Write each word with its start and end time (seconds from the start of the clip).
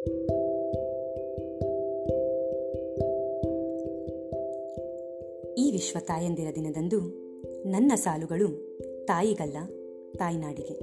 ಈ 0.00 0.06
ವಿಶ್ವ 5.70 5.98
ತಾಯಂದಿರ 6.00 6.46
ದಿನದಂದು 6.54 7.00
ನನ್ನ 7.68 7.92
ಸಾಲುಗಳು 7.94 8.78
ತಾಯಿಗಲ್ಲ, 9.04 9.56
ತಾಯ್ನಾಡಿಗೆ. 10.18 10.74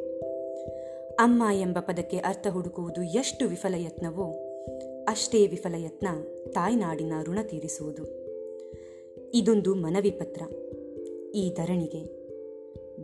ಅಮ್ಮ 1.14 1.44
ಎಂಬ 1.62 1.78
ಪದಕ್ಕೆ 1.80 2.18
ಅರ್ಥ 2.18 2.48
ಹುಡುಕುವುದು 2.48 3.02
ಎಷ್ಟು 3.02 3.48
ವಿಫಲ 3.48 3.76
ಯತ್ನವೋ 3.76 4.32
ಅಷ್ಟೇ 5.08 5.48
ವಿಫಲ 5.48 5.76
ಯತ್ನ 5.76 6.08
ತಾಯ್ನಾಡಿನ 6.52 7.14
ಋಣ 7.24 7.40
ತೀರಿಸುವುದು. 7.44 8.04
ಇದೊಂದು 9.34 9.76
ಮನವಿ 9.76 10.12
ಪತ್ರ 10.12 10.42
ಈ 11.36 11.50
ಧರಣಿಗೆ 11.50 12.18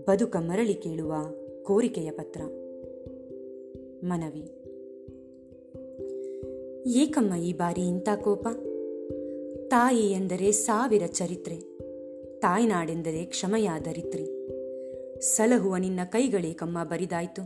ಬದುಕ 0.09 0.35
ಮರಳಿ 0.39 0.73
ಕೇಳುವ 0.73 1.13
ಕೋರಿಕೆಯ 1.63 2.11
ಪತ್ರ. 2.11 2.41
ಮನವಿ. 4.03 4.72
ಏಕಮ್ಮ 6.87 7.35
ಈ 7.35 7.53
ಬಾರಿ 7.53 7.81
ಇಂಥ 7.81 8.09
ಕೋಪ? 8.15 8.47
ತಾಯಿ 9.67 10.11
ಎಂದರೆ 10.11 10.51
ಸಾವಿರ 10.51 11.05
ಚರಿತ್ರೆ, 11.05 11.55
ತಾಯ್ನಾಡೆಂದರೆ 12.39 13.25
ಕ್ಷಮೆಯಾದರಿತ್ರಿ 13.25 14.25
ಸಲಹುವ 15.19 15.77
ನಿನ್ನ 15.77 15.99
ಕೈಗಳೇಕಮ್ಮ 16.05 16.83
ಬರಿದಾಯ್ತು. 16.83 17.41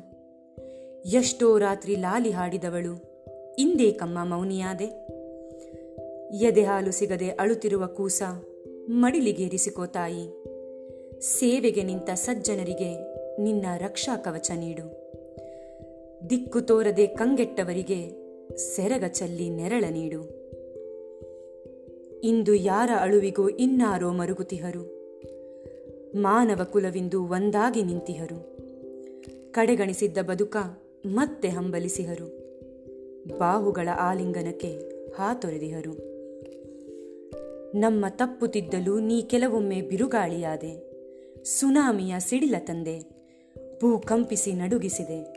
ಎಷ್ಟೋ 1.06 1.58
ರಾತ್ರಿ 1.58 1.96
ಲಾಲಿ 1.96 2.32
ಹಾಡಿದವಳು 2.32 3.26
ಇಂದೇಕಮ್ಮ 3.60 4.18
ಮೌನಿಯಾದೆ. 4.22 5.08
ಎದೆ 6.38 6.64
ಹಾಲು 6.64 6.92
ಸಿಗದೆ 6.92 7.30
ಅಳುತ್ತಿರುವ 7.30 7.88
ಕೂಸ 7.88 8.24
ಮಡಿಲಿಗೇರಿಸಿಕೋ 8.90 9.86
ತಾಯಿ. 9.86 10.44
ಸೇವೆಗೆ 11.22 11.84
ನಿಂತ 11.84 12.10
ಸಜ್ಜನರಿಗೆ 12.10 12.96
ನಿನ್ನ 13.42 13.66
ರಕ್ಷಾ 13.78 14.18
ಕವಚ 14.18 14.52
ನೀಡು. 14.56 15.14
ದಿಕ್ಕು 16.30 16.62
ತೋರದೆ 16.62 17.08
ಕಂಗೆಟ್ಟವರಿಗೆ 17.08 18.27
ಸೆರಗ 18.58 19.04
ಚಲ್ಲಿ 19.08 19.50
ನೆರಳ 19.50 19.84
ನೀಡು. 19.90 20.48
ಇಂದು 22.24 22.54
ಯಾರ 22.54 22.90
ಅಳುವಿಗೋ 23.02 23.50
ಇನ್ನಾರೋ 23.50 24.12
ಮರುಗುತಿಹರು. 24.12 24.98
ಮಾನವ 26.16 26.64
ಕುಲವಿಂದು 26.64 27.28
ಒಂದಾಗಿ 27.28 27.84
ನಿಂತಿಹರು. 27.84 28.58
ಕಡೆಗಣಿಸಿದ್ದ 29.52 30.18
ಬದುಕ 30.18 30.58
ಮತ್ತೆ 31.06 31.50
ಹಂಬಲಿಸಿಹರು. 31.50 32.48
ಬಾಹುಗಳ 33.38 33.90
ಆಲಿಂಗನಕ್ಕೆ 34.00 34.78
ಹಾತೊರೆದಿಹರು. 35.12 35.92
ನಮ್ಮ 37.80 38.06
ತಪ್ಪು 38.10 38.48
ತಿದ್ದಲು 38.48 39.00
ನೀ 39.00 39.22
ಕೆಲವೊಮ್ಮೆ 39.22 39.82
ಬಿರುಗಾಳಿಯಾದೆ. 39.82 40.88
ಸುನಾಮಿಯ 41.44 42.16
ಸಿಡಿಲ 42.18 42.56
ತಂದೆ. 42.60 43.00
ಭೂಕಂಪಿಸಿ 43.82 44.54
ನಡುಗಿಸಿದೆ. 44.54 45.36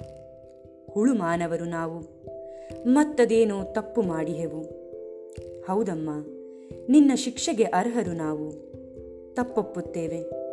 ಹುಳು 0.91 1.15
ಮಾನವರು 1.15 1.65
ನಾವು 1.65 2.21
ಮತ್ತದೇನೋ 2.87 3.65
ತಪ್ಪು 3.65 4.03
ಮಾಡಿಹೆವು. 4.03 4.61
ಹೌದಮ್ಮ, 5.67 6.11
ನಿನ್ನ 6.89 7.15
ಶಿಕ್ಷೆಗೆ 7.15 7.65
ಅರ್ಹರು 7.65 8.13
ನಾವು. 8.13 8.71
ತಪ್ಪೊಪ್ಪುತ್ತೇವೆ. 9.35 10.51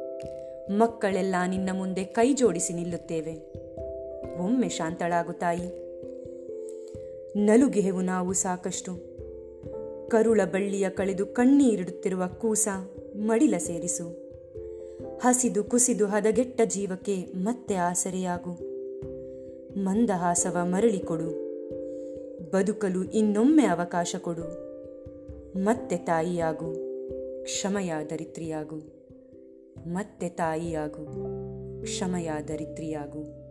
ಮಕ್ಕಳೆಲ್ಲ 0.72 1.36
ನಿನ್ನ 1.48 1.70
ಮುಂದೆ 1.74 2.04
ಕೈ 2.04 2.34
ಜೋಡಿಸಿ 2.34 2.74
ನಿಲ್ಲುತ್ತೇವೆ. 2.74 3.34
ಒಮ್ಮೆ 4.44 4.70
ಶಾಂತಳಾಗು 4.70 5.34
ತಾಯಿ. 5.34 5.88
ನಲುಗೆಹೆವು 7.46 8.02
ನಾವು 8.02 8.34
ಸಾಕಷ್ಟು. 8.34 8.92
ಕರುಳ 10.10 10.42
ಬಳ್ಳಿಯ 10.52 10.90
ಕಳೆದು 10.90 11.26
ಕಣ್ಣೀರಿಡುತ್ತಿರುವ 11.26 12.24
ಕೂಸ 12.28 12.68
ಮಡಿಲ 13.16 13.58
ಸೇರಿಸು. 13.58 14.28
ಹಸಿದು 15.24 15.64
ಕುಸಿದು 15.64 16.06
ಹದಗೆಟ್ಟ 16.06 16.62
ಜೀವಕ್ಕೆ 16.66 17.26
ಮತ್ತೆ 17.36 17.76
ಆಸರೆಯಾಗು. 17.76 18.52
ಮಂದಹಾಸವ 19.80 20.58
ಮರಳಿ 20.64 21.00
ಕೊಡು. 21.00 21.47
ಬದುಕಲು 22.52 23.04
ಇನ್ನೊಮ್ಮೆ 23.04 23.66
ಅವಕಾಶ 23.66 24.16
ಕೊಡು. 24.20 24.68
ಮತ್ತೆ 25.60 25.98
ತಾಯಿಯಾಗು. 25.98 26.76
ಕ್ಷಮಯ 27.44 27.94
ದರಿತ್ರಿಯಾಗು 28.10 28.82
ಮತ್ತೆ 29.88 30.30
ತಾಯಿಯಾಗು. 30.30 31.08
ಕ್ಷಮಯ 31.82 32.30
ದರಿತ್ರಿಯಾಗು 32.48 33.47